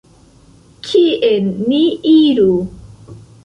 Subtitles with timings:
[0.87, 1.85] Kien ni
[2.17, 2.51] iru?